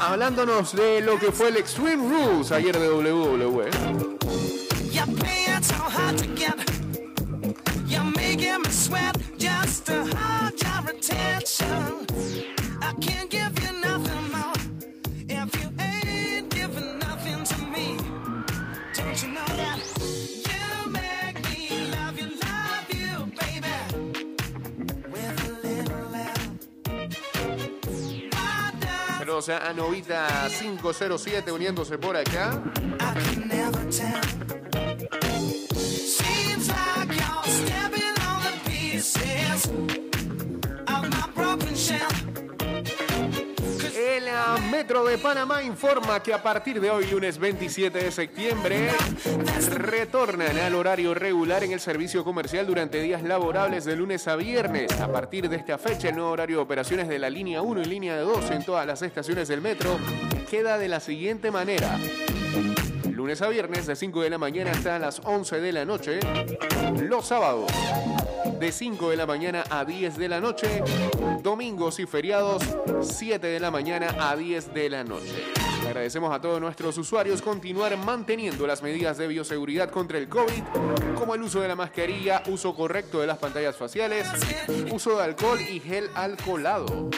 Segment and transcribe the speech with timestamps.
[0.00, 2.88] hablándonos de lo que fue el Extreme Rules ayer de.
[2.88, 3.70] WWE.
[29.40, 32.60] Saludos a Novita 507 uniéndose por acá.
[44.70, 48.88] Metro de Panamá informa que a partir de hoy, lunes 27 de septiembre,
[49.70, 54.92] retornan al horario regular en el servicio comercial durante días laborables de lunes a viernes.
[55.00, 57.84] A partir de esta fecha, el nuevo horario de operaciones de la línea 1 y
[57.86, 59.98] línea 2 en todas las estaciones del metro
[60.50, 61.98] queda de la siguiente manera.
[63.18, 66.20] Lunes a viernes de 5 de la mañana hasta las 11 de la noche.
[67.02, 67.68] Los sábados
[68.60, 70.84] de 5 de la mañana a 10 de la noche.
[71.42, 72.62] Domingos y feriados
[73.02, 75.34] 7 de la mañana a 10 de la noche.
[75.84, 80.62] Agradecemos a todos nuestros usuarios continuar manteniendo las medidas de bioseguridad contra el COVID,
[81.18, 84.28] como el uso de la mascarilla, uso correcto de las pantallas faciales,
[84.92, 87.10] uso de alcohol y gel alcoholado.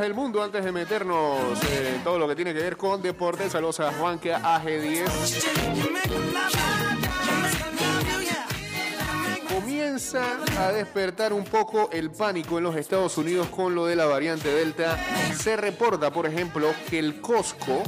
[0.00, 1.38] Del mundo, antes de meternos
[1.70, 5.04] en todo lo que tiene que ver con deportes, saludos a Juanque AG10.
[5.74, 6.58] You make me love you.
[7.20, 8.46] You make me love you, yeah.
[9.48, 14.06] Comienza a despertar un poco el pánico en los Estados Unidos con lo de la
[14.06, 14.98] variante Delta.
[15.34, 17.82] Se reporta, por ejemplo, que el Costco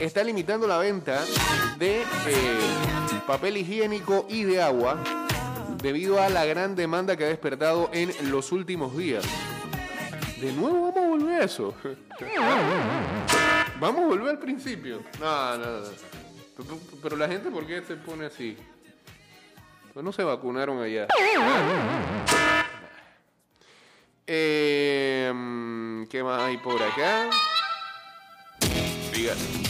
[0.00, 1.24] está limitando la venta
[1.78, 2.04] de eh,
[3.26, 5.23] papel higiénico y de agua
[5.84, 9.22] debido a la gran demanda que ha despertado en los últimos días.
[10.40, 11.74] De nuevo vamos a volver a eso.
[13.80, 15.02] Vamos a volver al principio.
[15.20, 15.88] No, no, no.
[17.02, 18.56] Pero- la gente, ¿por qué se pone así?
[19.92, 21.08] Pues no se vacunaron allá.
[24.26, 27.28] Eh, ¿Qué más hay por acá?
[29.12, 29.63] Fíjate.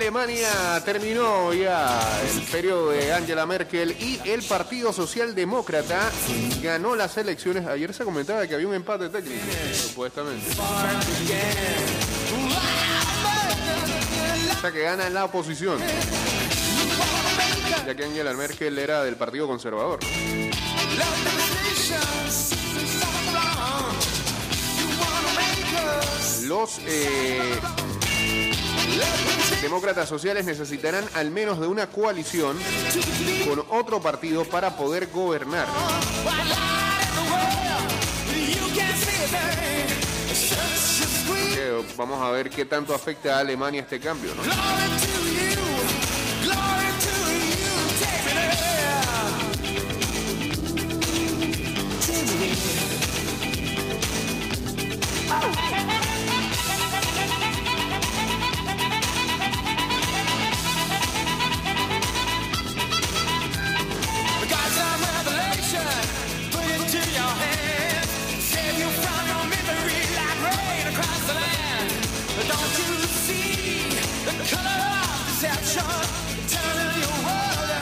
[0.00, 6.10] Alemania terminó ya el periodo de Angela Merkel y el Partido Socialdemócrata
[6.62, 7.66] ganó las elecciones.
[7.66, 9.44] Ayer se comentaba que había un empate técnico,
[9.74, 10.52] supuestamente.
[14.56, 15.78] O sea que gana la oposición.
[17.86, 20.00] Ya que Angela Merkel era del Partido Conservador.
[26.46, 27.60] Los eh,
[29.62, 32.56] demócratas sociales necesitarán al menos de una coalición
[33.46, 35.66] con otro partido para poder gobernar.
[41.96, 44.42] Vamos a ver qué tanto afecta a Alemania este cambio, ¿no?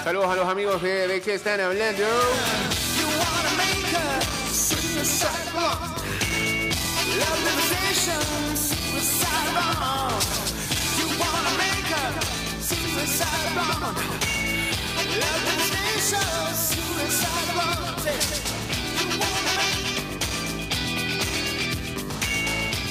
[0.08, 2.02] Saludos a los amigos de, de qué están hablando.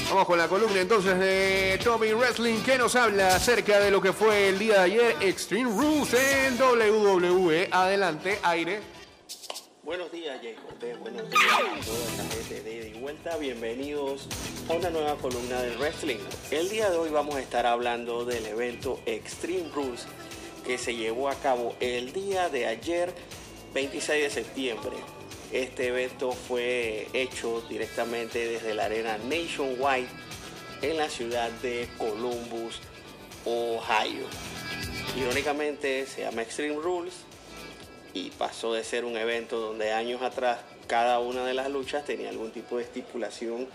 [0.10, 4.14] Vamos con la columna entonces de Tommy Wrestling que nos habla acerca de lo que
[4.14, 7.68] fue el día de ayer Extreme Rules en WWE.
[7.72, 8.80] Adelante, aire.
[9.84, 10.56] Buenos días, Jay.
[11.02, 13.36] Buenos días a toda la gente de y vuelta.
[13.36, 14.30] Bienvenidos
[14.70, 16.20] a una nueva columna del wrestling.
[16.52, 20.06] El día de hoy vamos a estar hablando del evento Extreme Rules
[20.66, 23.14] que se llevó a cabo el día de ayer,
[23.74, 25.17] 26 de septiembre.
[25.52, 30.08] Este evento fue hecho directamente desde la arena Nationwide
[30.82, 32.80] en la ciudad de Columbus,
[33.46, 34.26] Ohio.
[35.18, 37.14] Irónicamente se llama Extreme Rules
[38.14, 42.30] y pasó de ser un evento donde años atrás cada una de las luchas tenía
[42.30, 43.68] algún tipo de estipulación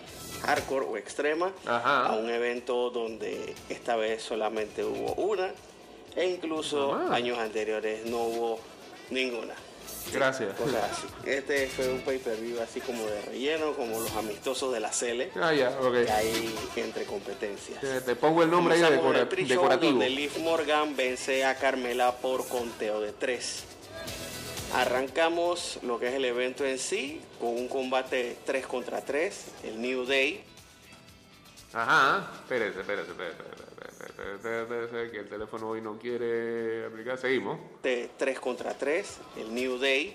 [0.42, 2.06] hardcore o extrema Ajá.
[2.06, 5.52] a un evento donde esta vez solamente hubo una
[6.16, 7.14] e incluso Ah.
[7.14, 8.60] años anteriores no hubo
[9.10, 9.54] ninguna.
[10.12, 10.54] Gracias.
[10.56, 11.06] Cosas así.
[11.24, 15.52] Este fue un pay-per-view así como de relleno, como los amistosos de la Cele, Ah,
[15.54, 16.04] ya, ok.
[16.04, 17.80] que hay entre competencias.
[17.80, 19.92] Te, te pongo el nombre ahí decora- decorativo.
[19.92, 23.64] donde Liv Morgan vence a Carmela por conteo de tres.
[24.74, 29.80] Arrancamos lo que es el evento en sí con un combate 3 contra 3, el
[29.82, 30.42] New Day.
[31.74, 32.30] Ajá.
[32.42, 33.36] Espérese, espérese, espérese,
[35.10, 37.18] que el teléfono hoy no quiere aplicar.
[37.18, 37.58] Seguimos.
[37.82, 40.14] de 3 contra 3, el New Day,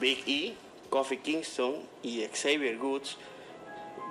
[0.00, 0.54] Big E,
[0.90, 3.18] Kofi Kingston y Xavier Woods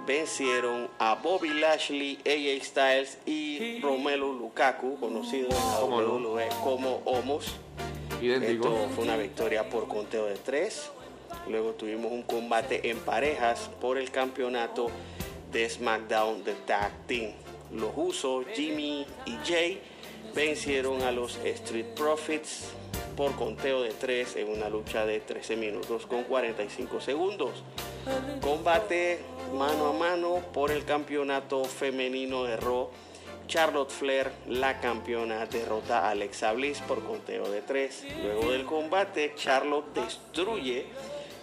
[0.06, 5.84] vencieron a Bobby Lashley, AJ Styles y Romelu Lukaku, conocido en la.
[5.84, 7.56] WWE como Homos.
[8.22, 8.68] Idéntico.
[8.68, 10.92] Esto fue una victoria por conteo de 3.
[11.50, 14.88] Luego tuvimos un combate en parejas por el campeonato
[15.52, 17.34] de SmackDown de Tag Team.
[17.72, 19.82] Los Usos, Jimmy y Jay
[20.34, 22.70] vencieron a los Street Profits
[23.16, 27.64] por conteo de 3 en una lucha de 13 minutos con 45 segundos.
[28.42, 29.20] Combate
[29.58, 32.90] mano a mano por el campeonato femenino de Raw.
[33.48, 38.06] Charlotte Flair, la campeona, derrota a Alexa Bliss por conteo de 3.
[38.24, 40.86] Luego del combate, Charlotte destruye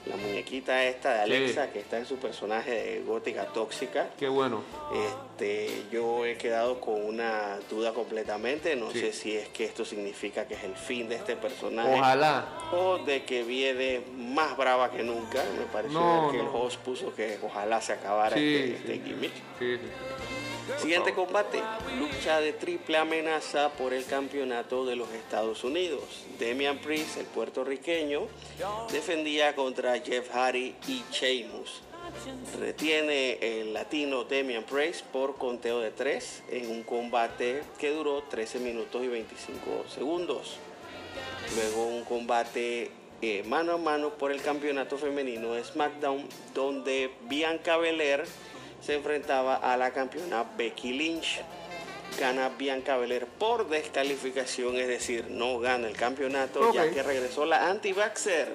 [0.07, 1.71] la muñequita esta de Alexa Sí.
[1.73, 4.11] que está en su personaje de gótica tóxica.
[4.19, 4.63] Qué bueno.
[4.93, 8.77] Este, yo he quedado con una duda completamente.
[8.77, 9.01] No Sí.
[9.01, 12.45] sé si es que esto significa que es el fin de este personaje Ojalá.
[12.73, 15.43] o de que viene más brava que nunca.
[15.59, 16.43] Me pareció No, que no.
[16.45, 19.33] el host puso que ojalá se acabara Sí, este, este gimmick.
[19.59, 19.81] Sí, sí.
[20.79, 21.61] Siguiente combate,
[21.99, 26.25] lucha de triple amenaza por el campeonato de los Estados Unidos.
[26.41, 28.29] Damian Priest, el puertorriqueño,
[28.91, 31.83] defendía contra Jeff Hardy y Sheamus.
[32.59, 38.59] Retiene el latino Damian Priest por conteo de 3 en un combate que duró 13
[38.61, 40.57] minutos y 25 segundos.
[41.57, 42.91] Luego un combate
[43.21, 48.25] eh, mano a mano por el campeonato femenino de SmackDown, donde Bianca Belair
[48.85, 51.41] se enfrentaba a la campeona Becky Lynch.
[52.19, 57.69] Gana Bianca Belair por descalificación, es decir, no gana el campeonato, ya que regresó la
[57.69, 58.55] anti-vaxxer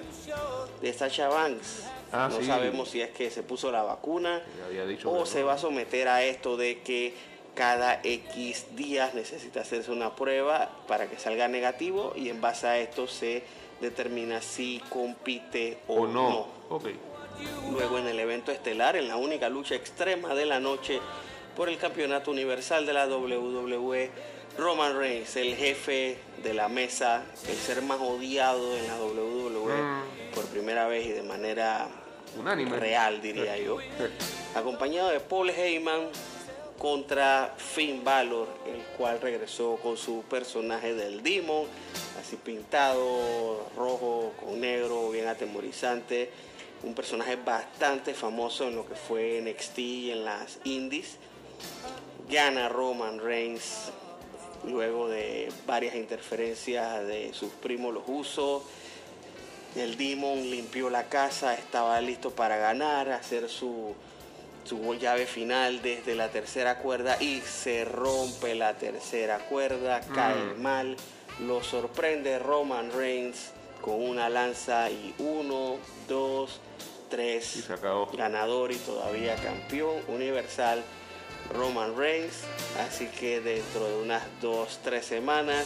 [0.81, 1.83] de Sasha Banks.
[2.13, 2.45] Ah, no sí.
[2.45, 4.41] sabemos si es que se puso la vacuna
[4.88, 7.13] dicho o se va a someter a esto de que
[7.53, 12.79] cada X días necesita hacerse una prueba para que salga negativo y en base a
[12.79, 13.43] esto se
[13.81, 16.48] determina si compite o, O no.
[17.72, 21.00] Luego en el evento estelar, en la única lucha extrema de la noche
[21.55, 24.10] por el campeonato universal de la WWE,
[24.58, 30.01] Roman Reigns, el jefe de la mesa, el ser más odiado en la WWE Mm.
[30.36, 31.88] por primera vez y de manera
[32.38, 32.77] Unánime.
[32.77, 33.77] real, diría yo,
[34.55, 36.08] acompañado de Paul Heyman
[36.77, 41.65] contra Finn Balor, el cual regresó con su personaje del Demon,
[42.19, 46.29] así pintado, rojo con negro, bien atemorizante,
[46.83, 51.17] un personaje bastante famoso en lo que fue NXT y en las indies.
[52.29, 53.91] Gana Roman Reigns
[54.67, 58.63] luego de varias interferencias de sus primos los usos.
[59.75, 63.93] El Demon limpió la casa, estaba listo para ganar, hacer su,
[64.63, 70.98] su llave final desde la tercera cuerda y se rompe la tercera cuerda, cae mal,
[71.39, 76.59] lo sorprende Roman Reigns con una lanza y uno, dos,
[77.10, 77.58] tres,
[78.13, 80.84] Y ganador y todavía campeón universal
[81.54, 82.44] Roman Reigns.
[82.88, 85.66] Así que dentro de unas dos, tres semanas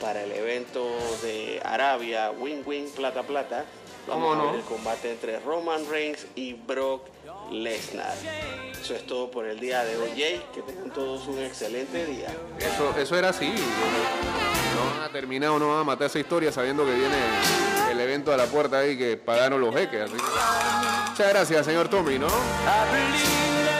[0.00, 0.86] para el evento
[1.22, 3.64] de Arabia, Win Win Plata Plata,
[4.06, 7.08] vamos ¿Cómo a ver el combate entre Roman Reigns y Brock
[7.50, 8.14] Lesnar.
[8.80, 10.42] Eso es todo por el día de hoy, Jay.
[10.54, 12.28] Que tengan todos un excelente día.
[12.58, 13.48] Eso, eso era así.
[13.48, 17.16] No van a terminar o no van a matar esa historia sabiendo que viene
[17.96, 20.02] el evento a la puerta ahí que pagaron los jeques.
[20.02, 22.26] así que- Muchas gracias, señor Tommy, ¿no?
[22.26, 23.76] Pride.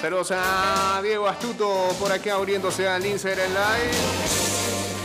[0.00, 5.04] Saludos a Diego Astuto por acá abriéndose al Instagram Live.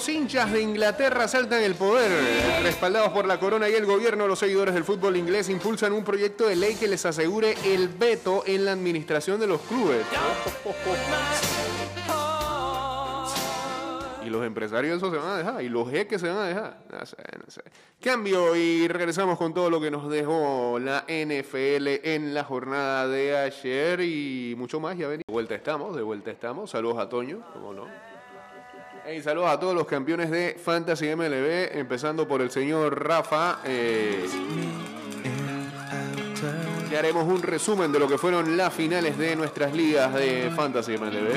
[0.00, 2.10] Los hinchas de Inglaterra saltan el poder.
[2.62, 6.46] Respaldados por la corona y el gobierno, los seguidores del fútbol inglés impulsan un proyecto
[6.46, 10.06] de ley que les asegure el veto en la administración de los clubes.
[14.24, 15.62] Y los empresarios eso se van a dejar.
[15.62, 16.78] Y los jeques se van a dejar.
[16.90, 17.60] No sé, no sé.
[18.00, 23.36] Cambio y regresamos con todo lo que nos dejó la NFL en la jornada de
[23.36, 24.96] ayer y mucho más.
[24.96, 26.70] De vuelta estamos, de vuelta estamos.
[26.70, 28.09] Saludos a Toño, ¿cómo no?
[29.04, 33.60] Hey, saludos a todos los campeones de Fantasy MLB, empezando por el señor Rafa.
[33.64, 34.26] eh,
[36.98, 41.30] haremos un resumen de lo que fueron las finales de nuestras ligas de Fantasy MLB.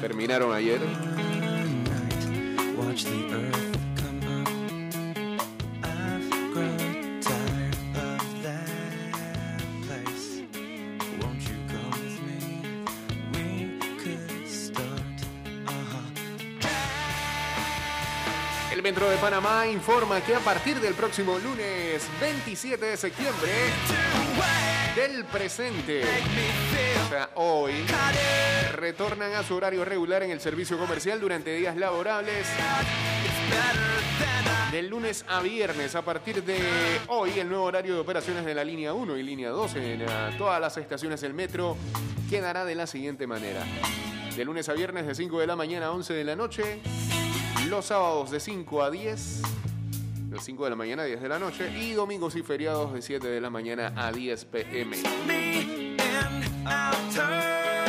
[0.00, 0.80] Terminaron ayer.
[18.82, 23.52] El Metro de Panamá informa que a partir del próximo lunes 27 de septiembre
[24.96, 26.02] del presente,
[27.06, 27.74] o sea, hoy,
[28.72, 32.48] retornan a su horario regular en el servicio comercial durante días laborables
[34.72, 35.94] del lunes a viernes.
[35.94, 36.58] A partir de
[37.06, 40.30] hoy, el nuevo horario de operaciones de la línea 1 y línea 2 en ah,
[40.36, 41.76] todas las estaciones del metro
[42.28, 43.62] quedará de la siguiente manera.
[44.34, 46.80] De lunes a viernes de 5 de la mañana a 11 de la noche.
[47.72, 49.42] Los sábados de 5 a 10.
[50.28, 51.70] De 5 de la mañana a 10 de la noche.
[51.70, 54.98] Y domingos y feriados de 7 de la mañana a 10 pm.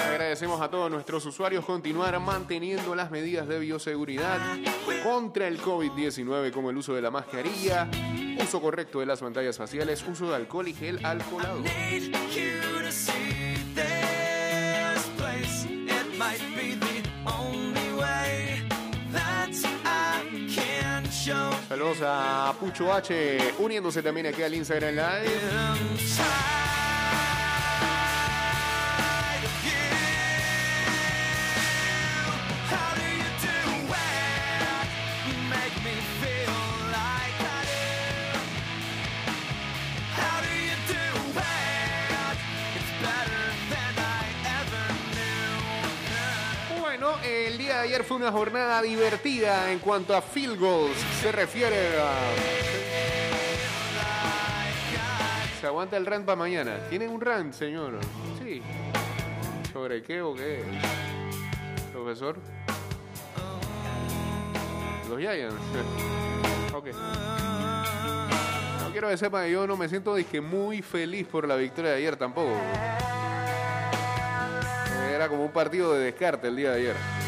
[0.08, 4.40] Agradecemos a todos nuestros usuarios continuar manteniendo las medidas de bioseguridad
[5.04, 7.90] contra el COVID-19 como el uso de la mascarilla,
[8.42, 11.62] uso correcto de las pantallas faciales, uso de alcohol y gel alcoholado.
[22.02, 26.83] A Pucho H uniéndose también aquí al Instagram Live.
[47.63, 51.98] Día de ayer fue una jornada divertida en cuanto a field goals se refiere.
[52.00, 52.34] a-
[55.62, 56.75] Se aguanta el rant para mañana.
[56.89, 57.98] ¿Tienen un rant, señor?
[58.43, 58.62] Sí.
[59.72, 60.62] ¿Sobre qué o qué?
[61.93, 62.36] Profesor.
[65.10, 65.55] Los Giants.
[66.74, 66.88] ok.
[68.82, 71.98] No quiero que sepan que yo no me siento muy feliz por la victoria de
[71.98, 72.51] ayer tampoco.
[75.13, 77.23] Era como un partido de descarte el día de ayer.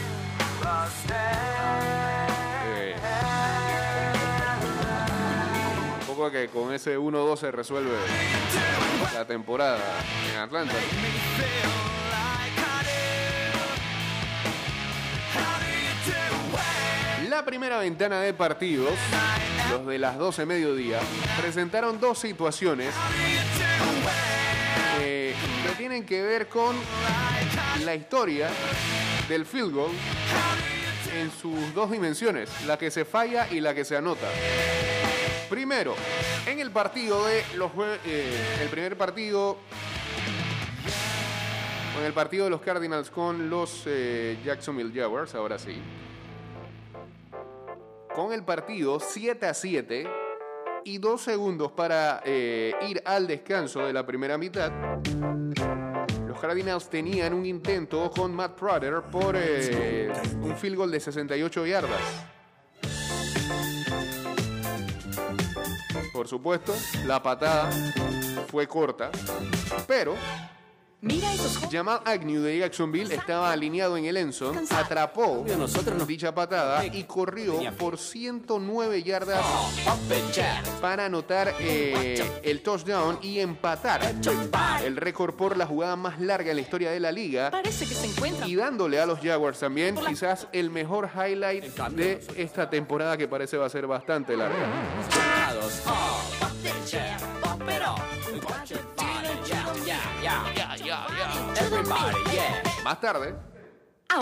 [6.00, 7.95] Un poco que con ese 1-2 se resuelve
[9.13, 9.79] la temporada
[10.34, 10.74] en Atlanta.
[17.29, 18.93] La primera ventana de partidos,
[19.69, 21.00] los de las 12 mediodía,
[21.39, 22.93] presentaron dos situaciones
[25.00, 25.36] que
[25.77, 26.75] tienen que ver con
[27.84, 28.50] la historia
[29.27, 29.91] del field goal
[31.15, 34.27] en sus dos dimensiones, la que se falla y la que se anota.
[35.50, 35.96] Primero,
[36.46, 37.72] en el partido de los
[38.05, 39.58] eh, el primer partido
[41.96, 45.77] con el partido de los Cardinals con los eh, Jacksonville Jaguars, ahora sí.
[48.13, 50.08] Con el partido 7 a 7
[50.84, 54.72] y dos segundos para eh, ir al descanso de la primera mitad.
[56.35, 60.11] Los Cardinals tenían un intento con Matt Prater por eh,
[60.41, 62.01] un field goal de 68 yardas.
[66.11, 66.75] Por supuesto,
[67.05, 67.69] la patada
[68.51, 69.11] fue corta,
[69.87, 70.15] pero
[71.05, 71.71] Mira esos jóvenes.
[71.71, 73.13] Jamal Agnew de Jacksonville.
[73.13, 75.46] Estaba alineado en el endzone, atrapó
[76.07, 79.39] dicha patada y corrió por 109 yardas
[80.81, 84.01] para anotar eh, el touchdown y empatar
[84.83, 87.94] el récord por la jugada más larga en la historia de la liga Parece que
[87.94, 88.50] se encuentran.
[88.50, 93.57] y dándole a los Jaguars también quizás el mejor highlight de esta temporada que parece
[93.57, 94.57] va a ser bastante larga.
[102.83, 103.35] Más tarde,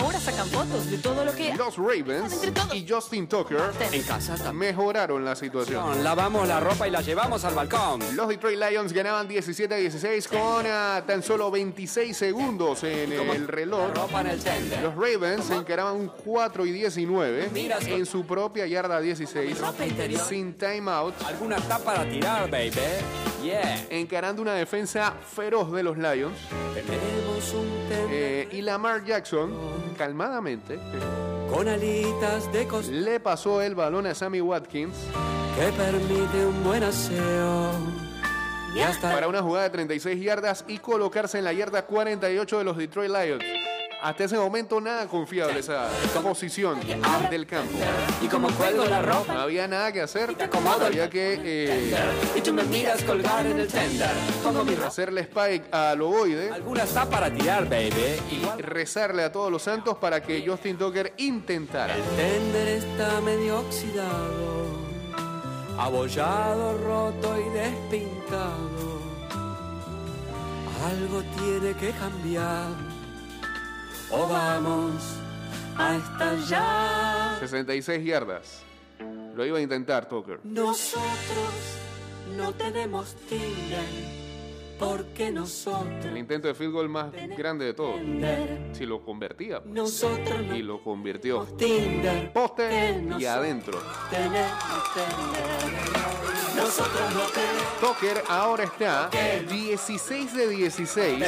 [0.00, 1.54] Ahora sacan fotos de todo lo que.
[1.54, 2.40] los Ravens
[2.72, 3.58] y Justin Tucker
[3.92, 4.74] En casa también.
[4.76, 6.02] mejoraron la situación.
[6.02, 8.00] Lavamos la ropa y la llevamos al balcón.
[8.16, 13.46] Los Detroit Lions ganaban 17 a 16 con ah, tan solo 26 segundos en el
[13.46, 13.94] reloj.
[13.94, 14.82] Ropa en el tender.
[14.82, 20.20] Los Ravens encaraban un 4 y 19 Mira, en su propia yarda 16 Ropa interior.
[20.28, 22.72] sin timeout, Alguna está para tirar, baby.
[23.44, 23.86] Yeah.
[23.90, 26.36] encarando una defensa feroz de los Lions.
[28.10, 29.52] Eh, y Lamar Jackson,
[29.96, 30.78] calmadamente,
[31.52, 34.94] con alitas de le pasó el balón a Sammy Watkins
[35.56, 37.70] que permite un buen aseo.
[38.74, 42.64] Y hasta para una jugada de 36 yardas y colocarse en la yarda 48 de
[42.64, 43.44] los Detroit Lions.
[44.04, 45.88] Hasta ese momento nada confiable esa
[46.22, 46.78] posición
[47.30, 47.72] del campo.
[48.20, 50.36] y como cuelgo la ropa No había nada que hacer.
[50.84, 51.96] Había que eh,
[52.36, 54.10] y tú me miras colgar en el tender.
[54.42, 54.88] Pongo mi ropa.
[54.88, 58.20] hacerle spike al ovoide, Alguna está para tirar, baby.
[58.30, 61.96] Igual rezarle a todos los santos para que Justin Tucker intentara.
[61.96, 64.66] El tender está medio oxidado,
[65.78, 69.00] abollado, roto y despintado.
[70.84, 72.93] Algo tiene que cambiar.
[74.16, 74.94] O vamos
[75.76, 77.40] a estallar.
[77.40, 78.62] 66 yardas.
[79.34, 80.38] Lo iba a intentar Tucker.
[80.44, 81.52] Nosotros
[82.36, 83.84] no tenemos Tinder
[84.78, 87.74] porque El nosotros intento de field goal más grande de.
[87.74, 88.70] Tinder.
[88.72, 89.60] Si lo convertía.
[89.64, 91.44] Nosotros no Y lo convirtió.
[91.56, 92.32] Tinder.
[92.32, 93.80] Poste y adentro.
[94.10, 96.33] Tenemos Tinder.
[96.56, 97.24] Nosotros no
[97.80, 99.10] Tucker ahora está
[99.48, 101.22] 16 de 16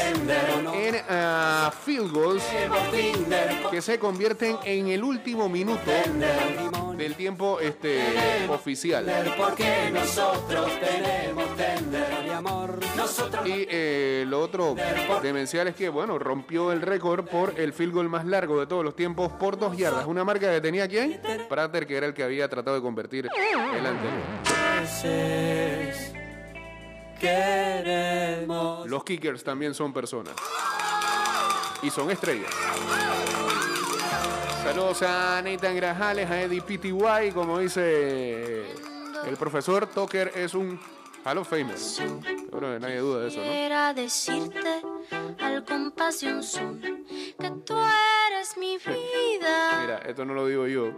[0.74, 2.42] en ah, field goals
[3.70, 5.90] que se convierten en el último minuto
[6.96, 8.00] del tiempo este,
[8.48, 9.06] oficial.
[9.36, 12.78] Porque nosotros tenemos Tinder, mi amor.
[12.96, 14.74] Nosotros Y eh, lo otro
[15.22, 18.84] demencial es que, bueno, rompió el récord por el field goal más largo de todos
[18.84, 20.06] los tiempos por dos yardas.
[20.06, 21.20] Una marca que tenía quién?
[21.48, 23.28] Prater, que era el que había tratado de convertir
[23.74, 24.65] el anterior.
[28.86, 30.34] Los kickers también son personas.
[31.82, 32.50] Y son estrellas.
[34.62, 38.64] Saludos a Nathan Grajales, a Eddie PTY, como dice
[39.26, 40.78] el profesor Tucker es un
[41.26, 41.76] Hall of Famer.
[41.76, 43.42] Seguro que nadie duda de eso, ¿no?
[43.42, 44.82] Quisiera decirte
[45.40, 46.80] al compás de un
[47.36, 47.74] que tú
[48.30, 49.80] eres mi vida.
[49.80, 50.92] Mira, esto no lo digo yo.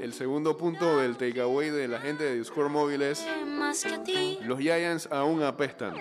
[0.00, 3.24] El segundo punto del takeaway de la gente de Discord Móvil es
[4.42, 5.94] los Giants aún apestan.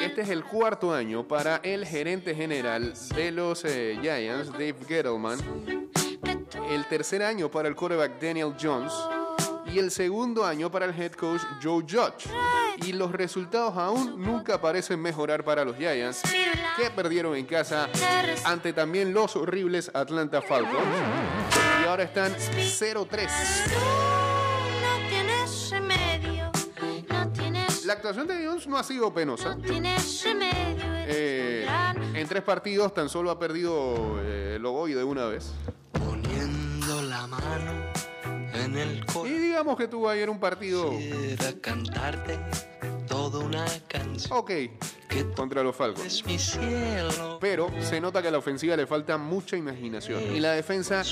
[0.00, 5.40] Este es el cuarto año para el gerente general de los eh, Giants, Dave Gettleman.
[6.70, 8.92] El tercer año para el quarterback Daniel Jones.
[9.72, 12.28] Y el segundo año para el head coach Joe Judge.
[12.84, 16.20] Y los resultados aún nunca parecen mejorar para los Giants,
[16.76, 17.88] que perdieron en casa
[18.44, 20.76] ante también los horribles Atlanta Falcons.
[21.82, 23.08] Y ahora están 0-3.
[23.08, 23.70] Tú
[24.82, 26.52] no tienes remedio,
[27.08, 29.56] no tienes, La actuación de Jones no ha sido penosa.
[31.06, 31.66] Eh,
[32.14, 35.50] en tres partidos tan solo ha perdido eh, el ovoide una vez.
[35.92, 37.91] Poniendo la mano
[38.64, 40.92] en el Y digamos que tuvo ayer un partido
[41.60, 42.38] cantarte
[43.06, 44.50] toda una canción ok
[45.36, 46.06] contra los Falcons.
[46.06, 47.38] es mi cielo.
[47.40, 50.34] Pero se nota que a la ofensiva le falta mucha imaginación.
[50.34, 51.02] Y la defensa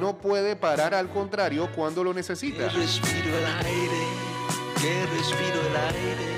[0.00, 2.68] no puede parar al contrario cuando lo necesita.
[2.68, 4.02] que respiro el aire,
[4.80, 6.35] que respiro el aire,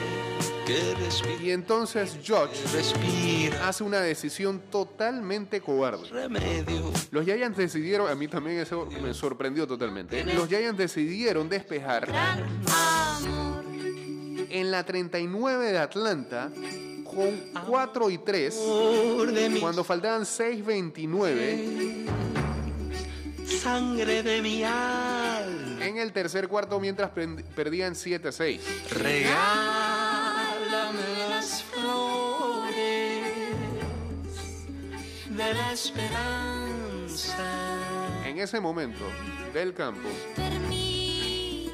[1.43, 6.09] Y entonces George respira hace una decisión totalmente cobarde.
[6.11, 6.93] remedio.
[7.11, 10.25] Los Giants decidieron, a mí también eso me sorprendió totalmente.
[10.25, 12.09] Los Giants decidieron despejar
[14.51, 16.51] en la 39 de Atlanta
[17.05, 22.07] con 4 y 3 Por de mi cuando faltaban 6.29
[23.49, 25.85] sangre de mi alma.
[25.85, 28.61] en el tercer cuarto mientras perdían 7-6.
[30.89, 33.35] Regálame las flores
[35.29, 37.37] de la esperanza.
[38.25, 39.05] En ese momento
[39.53, 40.09] del campo,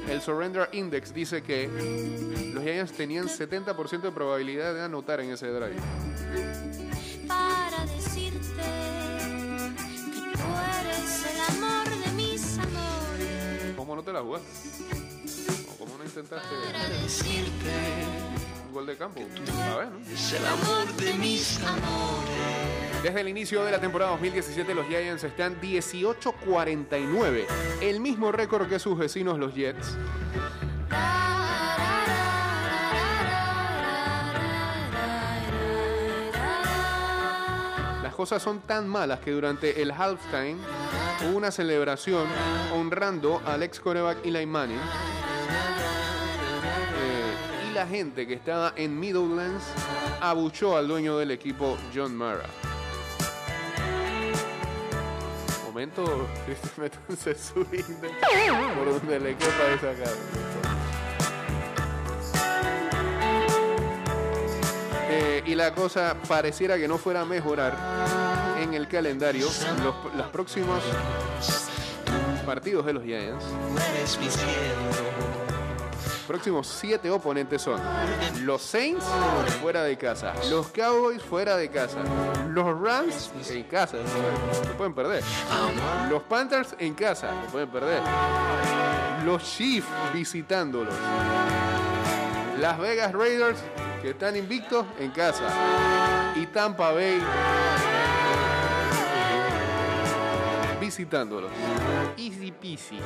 [0.09, 1.68] el Surrender Index dice que
[2.53, 5.77] los Giants tenían 70% de probabilidad de anotar en ese drive.
[7.29, 8.62] para decirte
[10.12, 10.48] que tú
[10.81, 13.77] eres el amor de mis amores.
[13.77, 14.48] ¿Cómo no te la jugaste?
[15.72, 18.34] ¿O ¿Cómo no intentaste Para decirte
[18.82, 19.20] de campo?
[19.20, 20.00] A ver, ¿no?
[20.12, 23.02] Es el amor de mis amores.
[23.04, 27.44] Desde el inicio de la temporada 2017 los Giants están 18-49,
[27.80, 29.96] el mismo récord que sus vecinos los Jets.
[38.02, 40.56] Las cosas son tan malas que durante el halftime
[41.24, 42.26] hubo una celebración
[42.72, 44.80] honrando al ex coreback Eli Manning.
[47.74, 49.64] La gente que estaba en Middlelands
[50.20, 52.44] abuchó al dueño del equipo, John Mara.
[55.66, 56.04] Momento,
[58.76, 60.16] por donde le quepa esa cara.
[65.10, 67.76] Eh, y la cosa pareciera que no fuera a mejorar
[68.62, 69.48] en el calendario.
[70.16, 70.80] Los próximos
[72.46, 73.44] partidos de los Giants,
[76.24, 77.80] próximos siete oponentes son
[78.42, 79.04] los Saints
[79.60, 81.98] fuera de casa, los Cowboys fuera de casa,
[82.48, 83.98] los Rams en casa,
[84.66, 85.22] no pueden perder,
[86.10, 88.02] los Panthers en casa, no pueden perder,
[89.24, 90.94] los Chiefs visitándolos,
[92.60, 93.58] Las Vegas Raiders
[94.04, 95.44] que están invictos en casa.
[96.37, 97.22] Y Tampa Bay
[100.94, 101.50] visitándolos.
[102.16, 103.00] Easy peasy.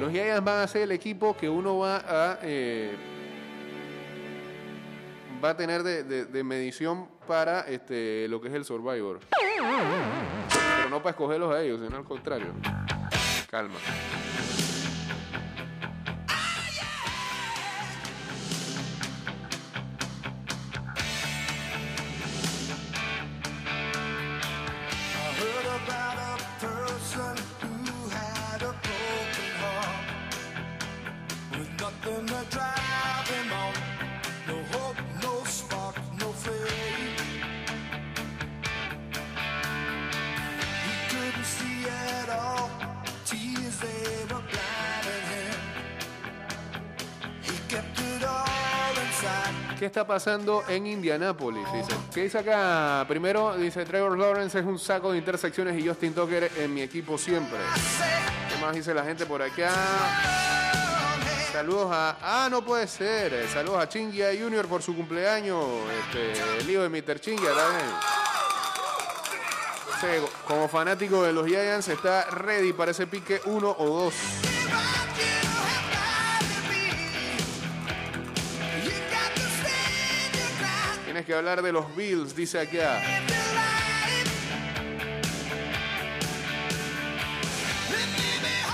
[0.00, 2.94] Los Giants van a ser el equipo que uno va a eh,
[5.42, 9.18] va a tener de, medición para este lo que es el Survivor.
[9.28, 12.52] Pero no para escogerlos a ellos, sino al contrario.
[13.50, 13.78] Calma.
[49.82, 51.66] ¿Qué está pasando en Indianápolis?
[51.72, 51.92] Dice.
[52.14, 53.04] ¿Qué dice acá?
[53.08, 57.18] Primero, dice Trevor Lawrence es un saco de intersecciones y Justin Tucker en mi equipo
[57.18, 57.58] siempre.
[58.48, 59.72] ¿Qué más dice la gente por acá?
[61.50, 62.16] Saludos a.
[62.22, 63.34] Ah, no puede ser.
[63.34, 65.66] Eh, Saludos a Chingia Junior por su cumpleaños.
[66.04, 67.18] Este, el hijo de Mr.
[67.18, 67.90] Chingia también.
[70.46, 74.14] Como fanático de los Giants, está ready para ese pique uno o dos.
[81.26, 83.00] Que hablar de los Bills, dice acá.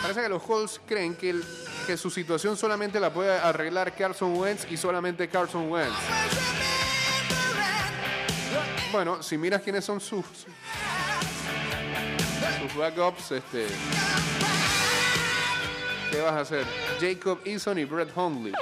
[0.01, 1.39] Parece que los Colts creen que,
[1.87, 5.95] que su situación solamente la puede arreglar Carson Wentz y solamente Carson Wentz.
[8.93, 10.25] Bueno, si miras quiénes son sus,
[12.63, 13.67] sus backups, este,
[16.11, 16.65] ¿qué vas a hacer?
[16.99, 18.55] Jacob Eason y Brett Hundley.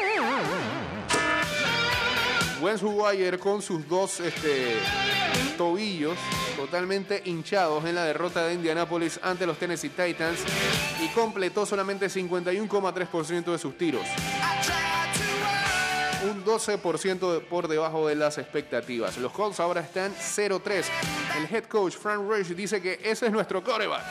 [2.60, 3.06] Wentz jugó
[3.38, 4.76] con sus dos este,
[5.58, 6.16] tobillos
[6.56, 10.38] totalmente hinchados en la derrota de Indianapolis ante los Tennessee Titans
[11.02, 14.02] y completó solamente 51,3% de sus tiros.
[16.30, 19.16] Un 12% de- por debajo de las expectativas.
[19.18, 20.86] Los Colts ahora están 0-3.
[21.38, 24.02] El head coach Frank Reich dice que ese es nuestro coreback.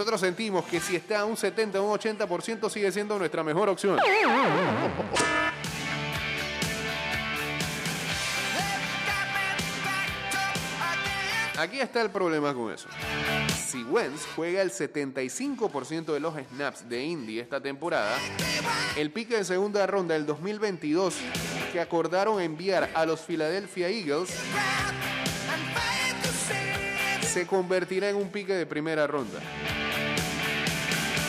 [0.00, 3.68] Nosotros sentimos que si está a un 70 o un 80% sigue siendo nuestra mejor
[3.68, 3.98] opción.
[11.58, 12.88] Aquí está el problema con eso.
[13.66, 18.16] Si Wentz juega el 75% de los snaps de Indy esta temporada,
[18.96, 21.14] el pique de segunda ronda del 2022
[21.74, 24.34] que acordaron enviar a los Philadelphia Eagles
[27.30, 29.38] se convertirá en un pique de primera ronda.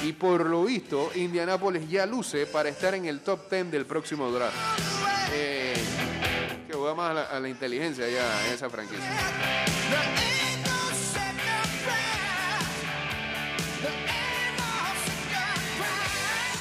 [0.03, 4.31] Y por lo visto, Indianapolis ya luce para estar en el top 10 del próximo
[4.31, 4.55] draft.
[5.33, 5.73] Eh,
[6.67, 9.05] que juega más a la, a la inteligencia ya en esa franquicia.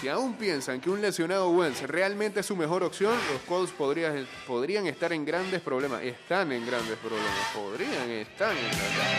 [0.00, 4.26] Si aún piensan que un lesionado Wentz realmente es su mejor opción, los Colts podrían,
[4.46, 6.02] podrían estar en grandes problemas.
[6.02, 7.30] Están en grandes problemas.
[7.54, 9.10] Podrían estar en grandes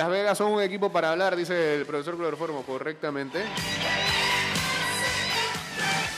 [0.00, 3.44] Las Vegas son un equipo para hablar, dice el profesor Cloroformo, correctamente.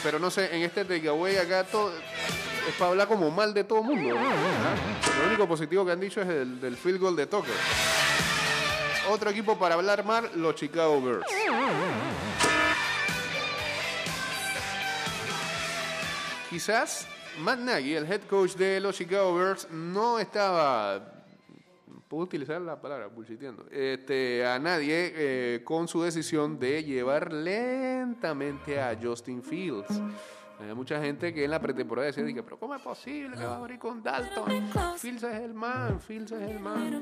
[0.05, 3.83] Pero no sé, en este takeaway acá todo es para hablar como mal de todo
[3.83, 4.15] mundo.
[4.15, 7.53] Lo único positivo que han dicho es el del field goal de Tucker.
[9.11, 11.27] Otro equipo para hablar mal, los Chicago Bears.
[16.51, 17.09] Quizás
[17.41, 21.01] Matt Nagy, el head coach de los Chicago Bears, no estaba,
[22.13, 28.79] puedo utilizar la palabra, bullshiteando, este, a nadie eh, con su decisión de llevar lentamente
[28.79, 29.99] a Justin Fields.
[30.61, 33.57] Hay mucha gente que en la pretemporada decía, pero ¿cómo es posible que va a
[33.57, 34.45] abrir con Dalton?
[34.99, 37.01] Fields es el man, Fields es el man.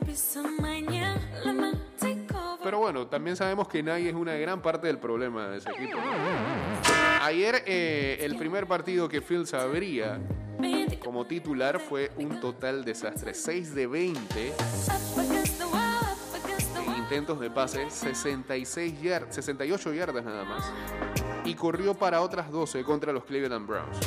[2.63, 5.99] Pero bueno, también sabemos que Nagy es una gran parte del problema de ese equipo.
[7.21, 10.21] Ayer eh, el primer partido que Fields abría
[11.03, 13.35] como titular fue un total desastre.
[13.35, 14.53] 6 de 20
[16.87, 20.65] en intentos de pase, 66 yard- 68 yardas nada más.
[21.45, 23.99] Y corrió para otras 12 contra los Cleveland Browns.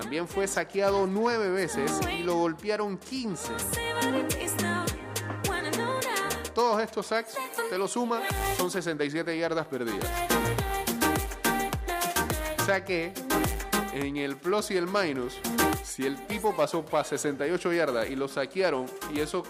[0.00, 3.52] También fue saqueado 9 veces y lo golpearon 15.
[6.54, 7.34] Todos estos sacks,
[7.68, 8.20] te lo suma,
[8.56, 10.08] son 67 yardas perdidas.
[12.60, 13.12] O sea que
[13.94, 15.38] en el plus y el minus,
[15.84, 19.44] si el tipo pasó para 68 yardas y lo saquearon, y eso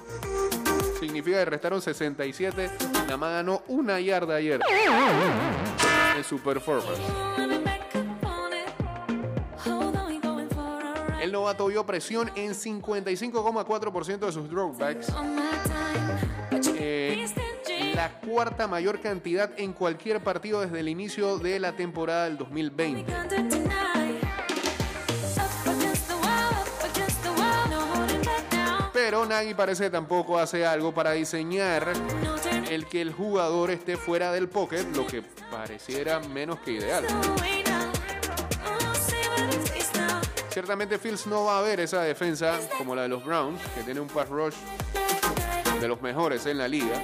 [1.01, 4.61] significa que restaron 67, nada más ganó una yarda ayer
[6.17, 7.01] en su performance.
[11.23, 15.11] El novato vio presión en 55,4% de sus dropbacks.
[16.77, 17.27] Eh,
[17.95, 24.14] la cuarta mayor cantidad en cualquier partido desde el inicio de la temporada del 2020.
[29.27, 31.93] Nagy parece tampoco hace algo para diseñar
[32.71, 37.05] el que el jugador esté fuera del pocket, lo que pareciera menos que ideal.
[40.51, 44.01] Ciertamente Fields no va a ver esa defensa como la de los Browns, que tiene
[44.01, 44.55] un pass rush
[45.81, 47.03] de los mejores en la liga.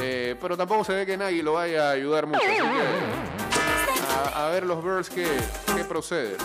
[0.00, 2.40] Eh, pero tampoco se ve que Nagy lo vaya a ayudar mucho.
[4.34, 5.26] A, ver los que,
[5.76, 6.36] que proceden.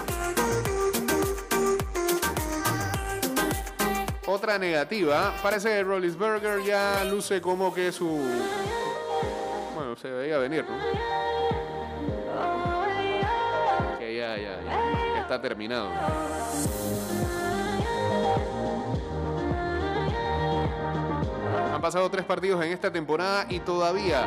[4.34, 8.08] Otra negativa, parece que Rollinsberger ya luce como que su...
[9.76, 10.78] Bueno, se veía venir, ¿no?
[14.00, 15.90] Que ya, ya, ya, está terminado.
[21.82, 24.22] Han pasado tres partidos en esta temporada y todavía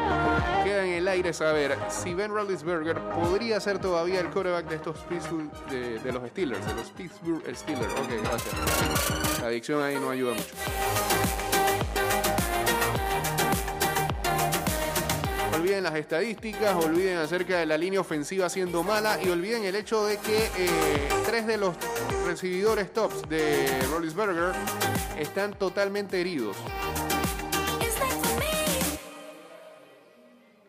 [0.64, 4.98] queda en el aire saber si Ben Roethlisberger podría ser todavía el quarterback de estos
[5.08, 7.92] Pittsburgh, de, los Steelers, de los Pittsburgh Steelers.
[7.92, 9.40] Ok, gracias.
[9.40, 10.52] La adicción ahí no ayuda mucho.
[15.54, 20.04] Olviden las estadísticas, olviden acerca de la línea ofensiva siendo mala y olviden el hecho
[20.04, 21.76] de que eh, tres de los
[22.26, 24.54] recibidores tops de Rollinsberger
[25.16, 26.56] están totalmente heridos.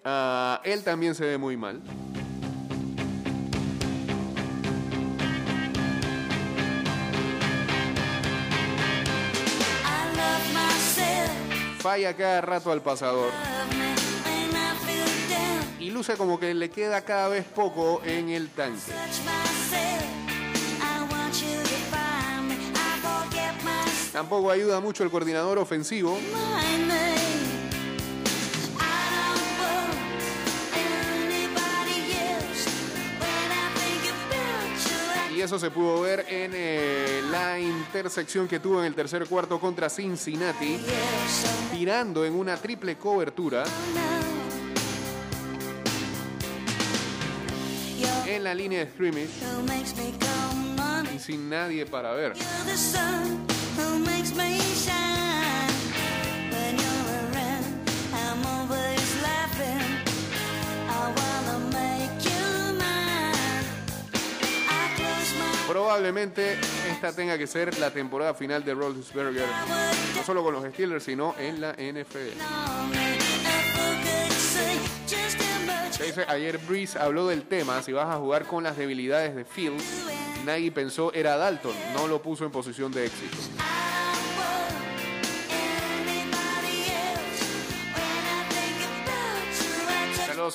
[0.08, 1.82] Ah, él también se ve muy mal.
[11.80, 13.32] Falla cada rato al pasador.
[15.80, 18.91] y luce como que le queda cada vez poco en el tanque.
[24.12, 26.18] Tampoco ayuda mucho el coordinador ofensivo.
[35.46, 39.92] Eso se pudo ver en eh, la intersección que tuvo en el tercer cuarto contra
[39.92, 40.80] Cincinnati,
[41.72, 43.64] tirando en una triple cobertura
[48.28, 49.30] en la línea de scrimmage
[51.16, 52.34] y sin nadie para ver.
[65.76, 66.58] Probablemente
[66.90, 69.46] esta tenga que ser la temporada final de Roethlisberger,
[70.16, 72.40] no solo con los Steelers, sino en la NFL.
[76.30, 79.84] Ayer Breeze habló del tema, si vas a jugar con las debilidades de Fields,
[80.46, 83.36] Nagy pensó era Dalton, no lo puso en posición de éxito.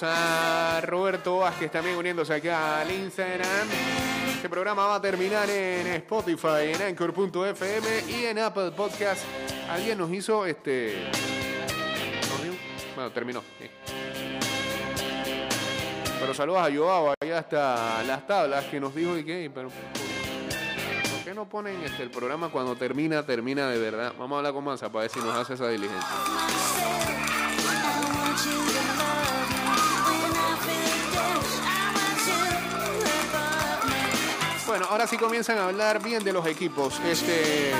[0.02, 3.66] A Roberto Vázquez también uniéndose acá al Instagram.
[4.36, 9.24] Este programa va a terminar en Spotify, en Anchor.fm y en Apple Podcast.
[9.68, 11.10] Alguien nos hizo este.
[12.94, 13.42] Bueno, terminó.
[16.20, 21.24] Pero saludos a Joao, allá hasta las tablas, que nos dijo y que, pero ¿por
[21.24, 24.12] qué no ponen este, el programa cuando termina, termina de verdad?
[24.16, 27.19] Vamos a hablar con Manza para ver si nos hace esa diligencia.
[34.70, 37.00] Bueno, ahora sí comienzan a hablar bien de los equipos.
[37.00, 37.72] Este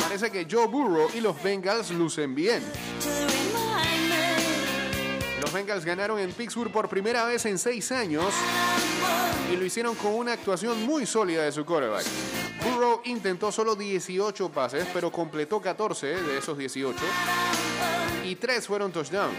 [0.00, 2.62] parece que Joe Burrow y los Bengals lucen bien.
[5.42, 8.32] Los Bengals ganaron en Pittsburgh por primera vez en seis años
[9.52, 12.06] y lo hicieron con una actuación muy sólida de su quarterback.
[12.64, 16.98] Burrow intentó solo 18 pases, pero completó 14 de esos 18
[18.24, 19.32] y 3 fueron touchdown.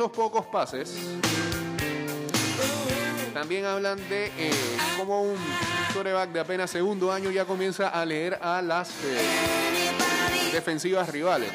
[0.00, 0.96] Esos pocos pases
[3.34, 4.50] también hablan de eh,
[4.96, 5.36] cómo un
[5.92, 11.50] quarterback de apenas segundo año ya comienza a leer a las eh, defensivas rivales.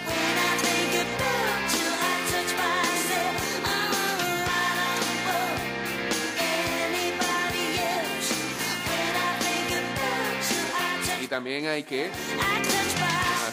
[11.19, 12.11] Y también hay que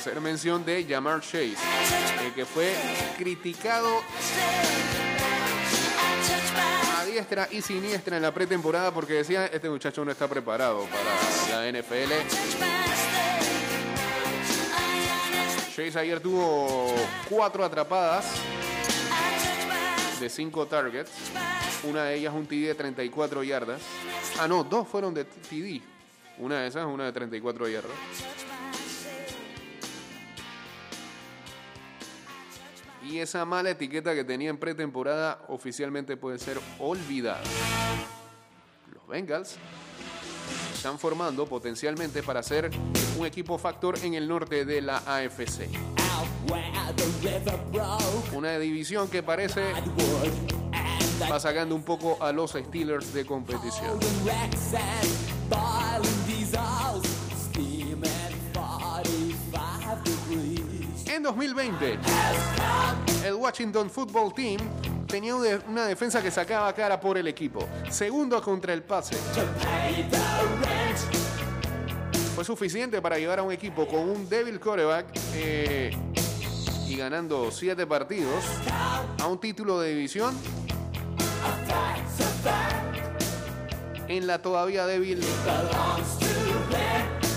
[0.03, 1.55] hacer mención de Jamar Chase,
[2.27, 2.75] el que fue
[3.17, 4.03] criticado
[6.99, 11.63] a diestra y siniestra en la pretemporada porque decía este muchacho no está preparado para
[11.63, 12.13] la NFL.
[15.77, 16.93] Chase ayer tuvo
[17.31, 18.27] cuatro atrapadas
[20.19, 21.13] de cinco targets.
[21.85, 23.81] Una de ellas un TD de 34 yardas.
[24.41, 25.81] Ah, no, dos fueron de TD.
[26.39, 28.42] Una de esas, una de 34 yardas.
[33.13, 37.43] Y esa mala etiqueta que tenía en pretemporada oficialmente puede ser olvidada.
[38.91, 39.57] Los Bengals
[40.75, 42.71] están formando potencialmente para ser
[43.19, 45.69] un equipo factor en el norte de la AFC.
[48.33, 49.75] Una división que parece
[51.31, 54.01] va sacando un poco a los Steelers de competición.
[61.13, 61.99] En 2020,
[63.27, 64.59] el Washington Football Team
[65.07, 67.69] tenía una defensa que sacaba cara por el equipo.
[67.91, 69.15] Segundo contra el pase.
[72.35, 75.05] Fue suficiente para llevar a un equipo con un débil quarterback
[75.35, 75.95] eh,
[76.89, 78.43] y ganando siete partidos
[79.21, 80.35] a un título de división
[84.09, 85.21] en la todavía débil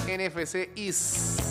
[0.07, 1.41] NFC East.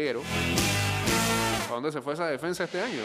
[0.00, 0.22] Pero,
[1.68, 3.02] ¿a dónde se fue esa defensa este año?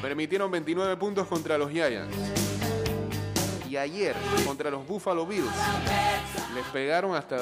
[0.00, 2.16] Permitieron 29 puntos contra los Giants.
[3.68, 4.16] Y ayer,
[4.46, 5.52] contra los Buffalo Bills,
[6.54, 7.36] les pegaron hasta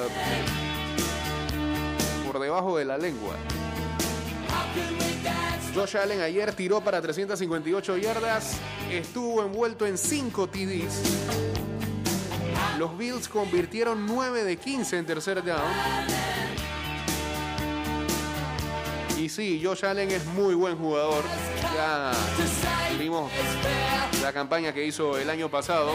[2.27, 3.35] por debajo de la lengua.
[5.73, 8.57] Josh Allen ayer tiró para 358 yardas,
[8.91, 11.50] estuvo envuelto en 5 TDs.
[12.81, 15.61] Los Bills convirtieron 9 de 15 en tercer down.
[19.19, 21.23] Y sí, Josh Allen es muy buen jugador.
[21.75, 22.11] Ya
[22.97, 23.31] vimos
[24.23, 25.91] la campaña que hizo el año pasado.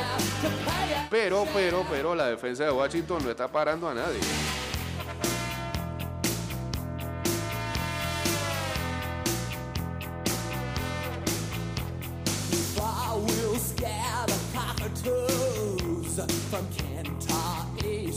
[1.10, 4.20] Pero, pero, pero la defensa de Washington no está parando a nadie.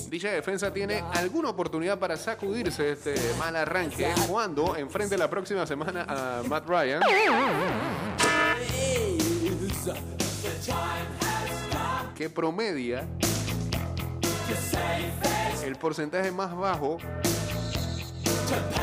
[0.09, 6.03] Dicha defensa tiene alguna oportunidad para sacudirse este mal arranque cuando enfrente la próxima semana
[6.09, 7.01] a Matt Ryan.
[12.15, 13.05] Que promedia
[15.63, 16.97] el porcentaje más bajo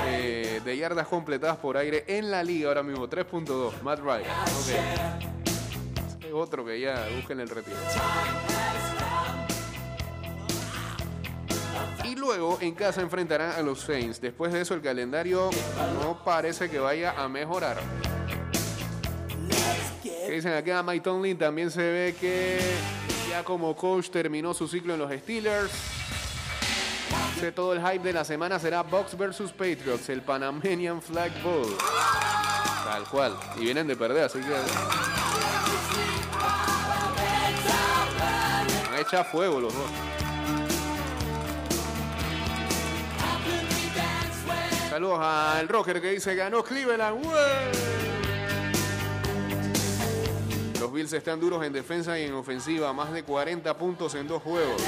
[0.06, 3.82] eh, de yardas completadas por aire en la liga ahora mismo, 3.2.
[3.82, 4.30] Matt Ryan.
[6.24, 7.76] Es otro que ya busquen el retiro.
[12.16, 14.20] Luego en casa enfrentarán a los Saints.
[14.20, 15.50] Después de eso el calendario
[16.02, 17.78] no parece que vaya a mejorar.
[20.02, 20.82] ¿Qué dicen acá?
[20.82, 22.58] Mike Tomlin también se ve que
[23.30, 25.70] ya como coach terminó su ciclo en los Steelers.
[27.40, 31.76] De todo el hype de la semana será Bucks versus Patriots, el Panamanian Flag Bowl.
[32.84, 33.36] Tal cual.
[33.56, 34.54] Y vienen de perder, así que.
[39.16, 40.25] Han fuego los dos.
[44.96, 47.22] Saludos al Roger que dice ganó Cleveland.
[50.80, 54.42] Los Bills están duros en defensa y en ofensiva, más de 40 puntos en dos
[54.42, 54.82] juegos.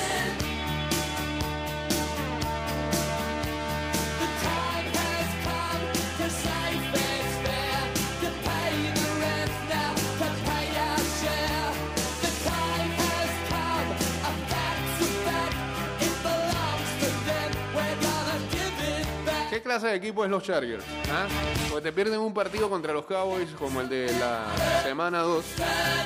[19.79, 20.83] Clase de equipo es los Chargers?
[21.09, 21.29] ¿Ah?
[21.71, 24.47] Porque te pierden un partido contra los Cowboys como el de la
[24.83, 25.45] semana 2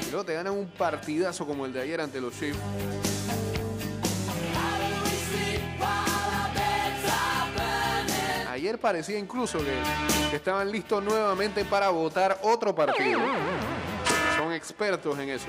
[0.07, 2.59] y luego te ganan un partidazo como el de ayer ante los Chiefs.
[8.51, 9.59] Ayer parecía incluso
[10.31, 13.21] que estaban listos nuevamente para votar otro partido.
[14.37, 15.49] Son expertos en eso.